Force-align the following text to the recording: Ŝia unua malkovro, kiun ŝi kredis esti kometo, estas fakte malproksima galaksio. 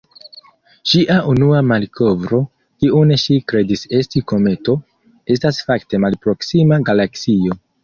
Ŝia 0.93 1.17
unua 1.33 1.59
malkovro, 1.71 2.39
kiun 2.85 3.13
ŝi 3.25 3.37
kredis 3.53 3.85
esti 3.99 4.25
kometo, 4.33 4.77
estas 5.39 5.63
fakte 5.71 6.03
malproksima 6.09 6.83
galaksio. 6.91 7.63